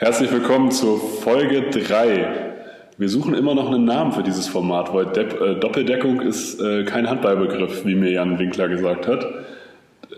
Herzlich 0.00 0.32
willkommen 0.32 0.70
zur 0.70 0.98
Folge 0.98 1.60
3. 1.60 2.54
Wir 2.96 3.08
suchen 3.10 3.34
immer 3.34 3.54
noch 3.54 3.70
einen 3.70 3.84
Namen 3.84 4.12
für 4.12 4.22
dieses 4.22 4.48
Format, 4.48 4.94
weil 4.94 5.04
Depp, 5.04 5.38
äh, 5.38 5.56
Doppeldeckung 5.56 6.22
ist 6.22 6.58
äh, 6.58 6.84
kein 6.84 7.06
Handballbegriff, 7.06 7.84
wie 7.84 7.94
mir 7.94 8.10
Jan 8.10 8.38
Winkler 8.38 8.68
gesagt 8.68 9.06
hat. 9.06 9.26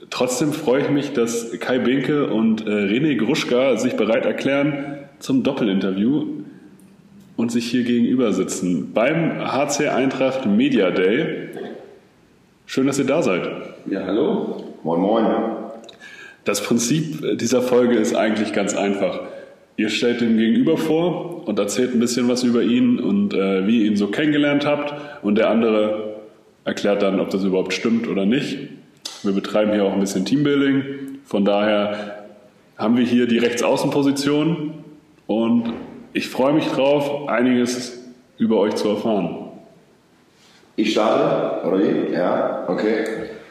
Trotzdem 0.08 0.53
freue 0.53 0.82
ich 0.82 0.90
mich, 0.90 1.14
dass 1.14 1.50
Kai 1.58 1.80
Binke 1.80 2.29
und 2.29 2.64
äh, 2.64 2.71
René 2.71 3.16
Gruschka 3.16 3.76
sich 3.76 3.96
bereit 3.96 4.24
erklären 4.24 4.99
zum 5.18 5.42
Doppelinterview 5.42 6.26
und 7.37 7.51
sich 7.51 7.69
hier 7.69 7.83
gegenüber 7.83 8.33
sitzen 8.33 8.92
beim 8.94 9.40
HC 9.40 9.88
Eintracht 9.88 10.46
Media 10.46 10.92
Day. 10.92 11.49
Schön, 12.67 12.87
dass 12.87 13.01
ihr 13.01 13.06
da 13.06 13.21
seid. 13.21 13.51
Ja, 13.90 14.04
hallo. 14.04 14.62
Moin, 14.85 15.01
moin. 15.01 15.26
Das 16.45 16.62
Prinzip 16.62 17.37
dieser 17.38 17.62
Folge 17.62 17.96
ist 17.96 18.14
eigentlich 18.14 18.52
ganz 18.52 18.77
einfach. 18.77 19.31
Ihr 19.77 19.88
stellt 19.88 20.20
den 20.20 20.36
Gegenüber 20.36 20.77
vor 20.77 21.46
und 21.46 21.58
erzählt 21.58 21.94
ein 21.94 22.00
bisschen 22.00 22.28
was 22.28 22.42
über 22.42 22.62
ihn 22.62 22.98
und 23.00 23.32
äh, 23.32 23.66
wie 23.66 23.80
ihr 23.80 23.86
ihn 23.86 23.96
so 23.96 24.08
kennengelernt 24.08 24.66
habt 24.66 24.94
und 25.24 25.38
der 25.38 25.48
andere 25.48 26.16
erklärt 26.64 27.02
dann, 27.02 27.20
ob 27.20 27.30
das 27.30 27.42
überhaupt 27.42 27.72
stimmt 27.72 28.06
oder 28.06 28.27
nicht. 28.27 28.58
Wir 29.22 29.32
betreiben 29.32 29.72
hier 29.72 29.84
auch 29.84 29.92
ein 29.92 30.00
bisschen 30.00 30.24
Teambuilding. 30.24 30.82
Von 31.24 31.44
daher 31.44 32.24
haben 32.77 32.96
wir 32.96 33.04
hier 33.04 33.27
die 33.27 33.38
Rechtsaußenposition 33.38 34.74
und 35.27 35.72
ich 36.12 36.28
freue 36.28 36.52
mich 36.52 36.66
drauf, 36.66 37.28
einiges 37.28 38.04
über 38.38 38.58
euch 38.58 38.74
zu 38.74 38.88
erfahren. 38.88 39.36
Ich 40.77 40.92
starte, 40.92 41.66
oder 41.66 41.78
wie? 41.78 42.12
Ja, 42.12 42.64
okay. 42.68 43.04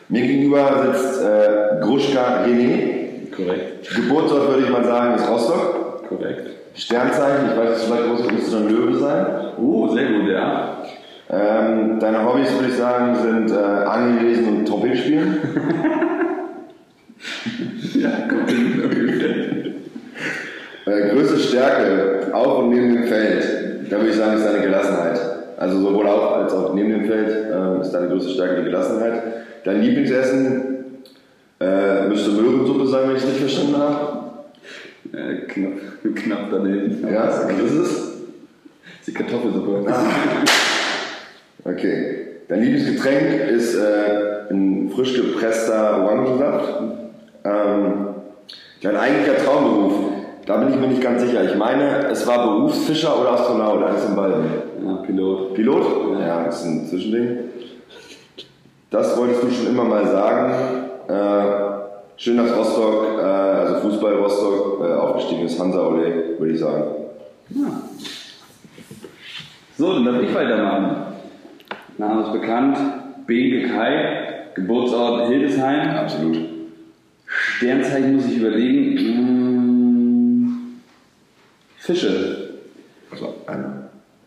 Mir 0.09 0.21
gegenüber 0.27 0.91
sitzt 0.93 1.21
äh, 1.21 1.79
Gruschka 1.81 2.43
René. 2.45 3.31
Korrekt. 3.35 3.95
Geburtsort 3.95 4.49
würde 4.49 4.63
ich 4.63 4.69
mal 4.69 4.83
sagen 4.83 5.15
ist 5.15 5.29
Rostock. 5.29 5.80
Korrekt. 6.11 6.49
Sternzeichen, 6.75 7.51
ich 7.51 7.57
weiß, 7.57 7.83
vielleicht 7.83 8.03
groß 8.05 8.31
müsste 8.31 8.51
dann 8.51 8.69
Löwe 8.69 8.97
sein. 8.97 9.25
Oh, 9.57 9.87
sehr 9.87 10.07
gut, 10.07 10.29
ja. 10.29 10.77
Ähm, 11.29 11.99
deine 11.99 12.25
Hobbys 12.25 12.53
würde 12.53 12.67
ich 12.67 12.75
sagen 12.75 13.15
sind 13.15 13.51
äh, 13.51 13.55
Angelesen 13.55 14.57
und 14.57 14.65
Trompetspielen. 14.67 15.37
Ja, 17.93 18.09
kommt 18.27 18.49
hin. 18.49 19.75
Äh, 20.87 21.09
größte 21.13 21.37
Stärke 21.37 22.33
auf 22.33 22.59
und 22.59 22.71
neben 22.71 22.95
dem 22.95 23.03
Feld, 23.03 23.91
da 23.91 23.97
würde 23.97 24.09
ich 24.09 24.15
sagen, 24.15 24.37
ist 24.37 24.45
deine 24.45 24.61
Gelassenheit. 24.61 25.19
Also 25.57 25.79
sowohl 25.79 26.07
auf 26.07 26.33
als 26.33 26.53
auch 26.53 26.73
neben 26.73 26.89
dem 26.89 27.05
Feld 27.05 27.29
äh, 27.29 27.81
ist 27.81 27.91
deine 27.91 28.07
größte 28.07 28.31
Stärke 28.31 28.61
die 28.61 28.63
Gelassenheit. 28.63 29.21
Dein 29.63 29.81
Lieblingsessen 29.81 30.85
äh, 31.59 32.07
müsste 32.07 32.31
Möhrensuppe 32.31 32.87
sein, 32.87 33.09
wenn 33.09 33.15
ich 33.17 33.23
es 33.23 33.29
nicht 33.29 33.39
verstanden 33.39 33.77
habe. 33.77 34.30
Äh, 35.13 35.47
knapp, 35.47 35.71
knapp 36.15 36.47
daneben. 36.51 37.07
Ja, 37.11 37.27
was 37.27 37.59
ist 37.59 37.73
es? 37.73 38.11
Die 39.07 39.13
Kartoffelsuppe. 39.13 39.85
Okay. 41.63 42.27
Dein 42.47 42.63
Lieblingsgetränk 42.63 43.49
ist 43.49 43.75
äh, 43.75 44.51
ein 44.51 44.91
frisch 44.93 45.15
gepresster 45.15 46.03
Orangensaft. 46.03 46.81
Ähm, 47.45 48.07
dein 48.81 48.97
eigentlicher 48.97 49.37
Traumberuf, 49.43 49.93
da 50.45 50.57
bin 50.57 50.69
ich 50.69 50.75
mir 50.75 50.87
nicht 50.87 51.01
ganz 51.01 51.21
sicher. 51.21 51.43
Ich 51.45 51.55
meine, 51.55 52.07
es 52.09 52.27
war 52.27 52.45
Berufsfischer 52.45 53.19
oder 53.19 53.31
Astronaut, 53.31 53.83
eines 53.83 54.03
von 54.03 54.15
beiden. 54.15 54.43
Ja, 54.85 54.95
Pilot. 54.95 55.53
Pilot? 55.53 55.85
Ja, 56.19 56.43
das 56.43 56.59
ist 56.61 56.65
ein 56.65 56.87
Zwischending. 56.87 57.37
Das 58.89 59.17
wolltest 59.17 59.43
du 59.43 59.51
schon 59.51 59.67
immer 59.67 59.85
mal 59.85 60.05
sagen. 60.05 60.53
Äh, 61.07 61.80
schön, 62.21 62.37
dass 62.37 62.55
Rostock, 62.55 63.19
äh, 63.19 63.23
also 63.23 63.89
Fußball 63.89 64.13
Rostock, 64.15 64.81
äh, 64.81 64.93
aufgestiegen 64.93 65.45
ist. 65.45 65.59
Hansa 65.59 65.87
Ole, 65.87 66.35
würde 66.37 66.53
ich 66.53 66.59
sagen. 66.59 66.83
Ja. 67.49 67.81
So, 69.77 69.93
dann 69.93 70.05
darf 70.05 70.21
ich 70.21 70.33
weitermachen. 70.33 71.15
Name 71.97 72.23
ist 72.23 72.31
bekannt. 72.31 72.77
Bege 73.25 73.67
Kai. 73.69 74.49
Geburtsort 74.53 75.29
Hildesheim. 75.29 75.89
Absolut. 75.89 76.37
Sternzeichen 77.25 78.15
muss 78.15 78.25
ich 78.25 78.37
überlegen. 78.37 78.97
Hm, 78.97 80.81
Fische. 81.77 82.49
Also 83.11 83.35
ein 83.47 83.80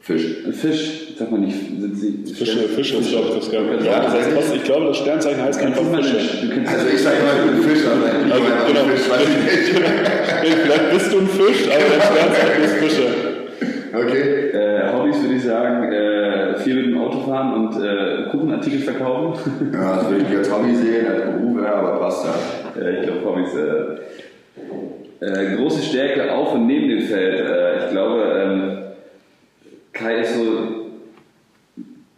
Fisch. 0.05 0.27
Fisch, 0.53 1.15
sag 1.19 1.31
mal 1.31 1.41
nicht, 1.41 1.57
sind 1.81 1.97
sie. 1.97 2.35
Fische, 2.35 2.59
Fische 2.69 2.97
ist, 2.99 3.09
glaube 3.11 3.29
ich, 3.31 3.35
das. 3.37 3.53
Ja, 3.53 3.61
Ja, 3.93 4.01
das 4.05 4.13
heißt, 4.13 4.31
fast- 4.33 4.55
ich 4.55 4.65
glaube, 4.65 4.87
das 4.89 4.99
Sternzeichen 4.99 5.43
heißt 5.43 5.63
einfach 5.65 5.83
Fische. 5.97 6.47
Du 6.47 6.53
kennst 6.55 6.73
Also 6.75 6.87
ich 6.95 7.01
sage 7.01 7.17
immer, 7.21 7.33
ich 7.33 7.51
bin 7.63 7.71
Fisch, 7.71 7.87
aber 7.87 8.07
ich 8.07 8.23
bin 8.23 8.33
Also, 8.33 8.45
genau. 8.69 8.81
ein 8.81 8.91
Fisch, 8.91 9.11
weiß 9.11 9.23
ich 9.31 9.39
nicht. 9.45 10.61
Vielleicht 10.63 10.91
bist 10.93 11.13
du 11.13 11.19
ein 11.21 11.27
Fisch, 11.29 11.69
aber 11.69 11.85
dein 11.89 12.03
Sternzeichen 12.03 12.65
ist 12.65 12.75
Fische. 12.75 13.07
Okay. 13.95 14.51
Äh, 14.53 14.93
Hobbys 14.93 15.23
würde 15.23 15.35
ich 15.37 15.43
sagen, 15.43 15.91
äh, 15.93 16.59
viel 16.59 16.75
mit 16.75 16.87
dem 16.87 16.99
Auto 16.99 17.21
fahren 17.21 17.55
und 17.55 17.83
äh, 17.83 18.29
Kuchenartikel 18.31 18.81
verkaufen. 18.81 19.71
Ja, 19.73 19.97
das 19.97 20.11
würde 20.11 20.27
ich 20.31 20.37
als 20.37 20.53
Hobby 20.53 20.75
sehen, 20.75 21.07
als 21.07 21.23
Beruf, 21.25 21.63
ja, 21.63 21.75
aber 21.77 21.99
passt 22.01 22.27
ja. 22.27 22.83
äh, 22.83 22.99
ich 23.01 23.03
glaube, 23.07 23.25
Hobbys. 23.25 23.55
Äh, 23.55 23.95
äh, 25.25 25.57
große 25.57 25.83
Stärke 25.83 26.31
auf 26.31 26.53
und 26.55 26.67
neben 26.67 26.89
dem 26.91 27.01
Feld. 27.03 27.41
Äh, 27.49 27.85
ich 27.87 27.91
glaube, 27.93 28.23
ähm, 28.45 28.79
Kai 29.95 30.21
ist 30.21 30.35
so 30.35 30.91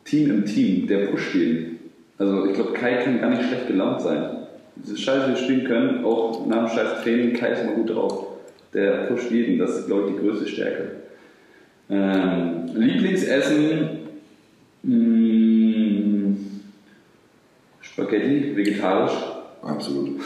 Team 0.04 0.30
im 0.30 0.44
Team, 0.44 0.86
der 0.86 1.06
pusht 1.06 1.34
jeden. 1.34 1.78
Also 2.18 2.46
ich 2.46 2.54
glaube, 2.54 2.72
Kai 2.72 3.04
kann 3.04 3.20
gar 3.20 3.30
nicht 3.30 3.44
schlecht 3.44 3.68
gelaunt 3.68 4.00
sein. 4.00 4.30
Diese 4.76 4.96
Scheiße, 4.96 5.26
die 5.26 5.30
wir 5.32 5.36
spielen 5.36 5.64
können, 5.64 6.04
auch 6.04 6.46
nach 6.46 6.68
dem 6.68 6.76
scheiß 6.76 7.02
Training, 7.02 7.34
Kai 7.34 7.50
ist 7.50 7.62
immer 7.62 7.72
gut 7.72 7.90
drauf. 7.90 8.26
Der 8.72 9.06
pusht 9.06 9.30
jeden, 9.30 9.58
das 9.58 9.78
ist, 9.78 9.86
glaube 9.86 10.08
ich, 10.08 10.16
die 10.16 10.20
größte 10.20 10.48
Stärke. 10.48 10.90
Ähm, 11.88 12.66
Lieblingsessen, 12.74 13.88
mh, 14.82 16.36
Spaghetti, 17.80 18.56
vegetarisch. 18.56 19.16
Absolut. 19.62 20.20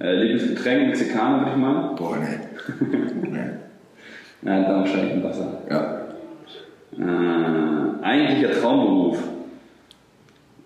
Äh, 0.00 0.14
Lieblingsgetränk, 0.14 0.88
Mexikaner 0.88 1.40
würde 1.40 1.50
ich 1.52 1.56
mal. 1.56 1.94
Boah, 1.94 2.16
nee. 2.16 3.28
nee. 3.30 3.38
Ja, 4.42 4.62
dann 4.62 4.80
wahrscheinlich 4.80 5.12
ein 5.12 5.22
Wasser. 5.22 5.62
Ja. 5.70 5.99
Äh, 6.98 8.04
eigentlicher 8.04 8.60
Traumberuf. 8.60 9.18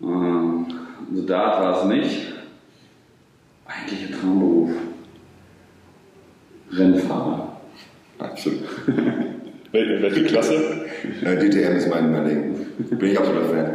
Äh, 0.03 1.15
Soldat 1.15 1.61
war 1.63 1.79
es 1.81 1.85
nicht. 1.89 2.33
Eigentlicher 3.67 4.19
Traumberuf. 4.21 4.71
Rennfahrer. 6.73 7.57
Absolut. 8.19 8.61
Wel- 9.73 10.03
Welche 10.03 10.25
Klasse? 10.25 10.87
Äh, 11.23 11.37
DTM 11.37 11.77
ist 11.77 11.89
mein, 11.91 12.11
mein 12.13 12.25
Ding. 12.27 12.67
Bin 12.99 13.11
ich 13.11 13.19
absoluter 13.19 13.47
Fan. 13.47 13.75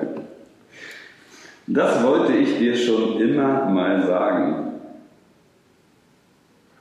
Das 1.67 2.03
wollte 2.03 2.33
ich 2.33 2.57
dir 2.57 2.75
schon 2.75 3.19
immer 3.21 3.65
mal 3.65 4.01
sagen. 4.05 4.65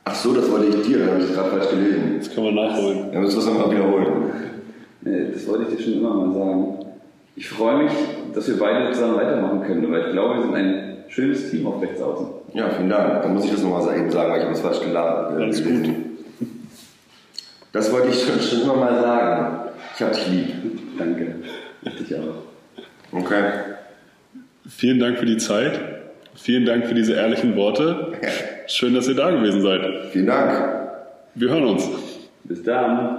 Ach 0.04 0.14
so, 0.14 0.32
das 0.32 0.50
wollte 0.50 0.68
ich 0.78 0.86
dir, 0.86 1.00
da 1.00 1.06
habe 1.12 1.18
ich 1.22 1.28
es 1.28 1.34
gerade 1.34 1.50
falsch 1.50 1.68
gelesen. 1.70 2.14
Das 2.18 2.34
können 2.34 2.46
wir 2.56 2.66
nachholen. 2.68 3.12
Ja, 3.12 3.20
müssen 3.20 3.34
wir 3.36 3.40
es 3.40 3.46
nochmal 3.46 3.70
wiederholen. 3.70 4.32
Das 5.32 5.46
wollte 5.48 5.64
ich 5.70 5.76
dir 5.76 5.82
schon 5.84 5.92
immer 5.94 6.14
mal 6.14 6.32
sagen. 6.34 6.78
Ich 7.36 7.48
freue 7.48 7.84
mich, 7.84 7.92
dass 8.34 8.48
wir 8.48 8.58
beide 8.58 8.92
zusammen 8.92 9.16
weitermachen 9.16 9.62
können, 9.62 9.90
weil 9.92 10.06
ich 10.06 10.12
glaube, 10.12 10.34
wir 10.36 10.42
sind 10.42 10.54
ein 10.54 10.96
schönes 11.08 11.50
Team 11.50 11.66
auf 11.66 11.80
rechts 11.80 12.00
außen. 12.02 12.26
Ja, 12.54 12.68
vielen 12.70 12.90
Dank. 12.90 13.22
Dann 13.22 13.34
muss 13.34 13.44
ich 13.44 13.50
das 13.52 13.62
nochmal 13.62 13.96
eben 13.96 14.10
sagen, 14.10 14.30
weil 14.30 14.38
ich 14.38 14.44
habe 14.44 14.54
es 14.54 14.60
falsch 14.60 14.80
geladen. 14.80 15.38
äh, 15.38 15.42
Alles 15.44 15.62
gelesen. 15.62 16.04
Das 17.72 17.92
wollte 17.92 18.08
ich 18.08 18.22
schon, 18.22 18.40
schon 18.40 18.62
immer 18.62 18.76
mal 18.76 19.00
sagen. 19.00 19.70
Ich 19.94 20.02
habe 20.02 20.14
dich 20.14 20.26
lieb. 20.28 20.48
Danke. 20.98 21.34
Dich 21.98 22.14
auch. 22.16 23.16
Okay. 23.18 23.42
Vielen 24.68 24.98
Dank 24.98 25.18
für 25.18 25.26
die 25.26 25.36
Zeit. 25.36 25.78
Vielen 26.34 26.64
Dank 26.66 26.86
für 26.86 26.94
diese 26.94 27.14
ehrlichen 27.14 27.56
Worte. 27.56 28.12
Schön, 28.66 28.94
dass 28.94 29.08
ihr 29.08 29.14
da 29.14 29.30
gewesen 29.30 29.60
seid. 29.62 29.80
Vielen 30.12 30.26
Dank. 30.26 30.88
Wir 31.34 31.50
hören 31.50 31.64
uns. 31.64 31.88
Bis 32.44 32.62
dann. 32.62 33.17